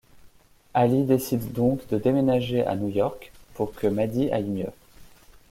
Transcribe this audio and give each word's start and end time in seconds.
Ally 0.73 1.03
décide 1.03 1.51
donc 1.53 1.87
de 1.89 1.99
déménager 1.99 2.65
à 2.65 2.75
New-York 2.75 3.31
pour 3.53 3.71
que 3.75 3.85
Maddie 3.85 4.31
aille 4.31 4.45
mieux. 4.49 4.73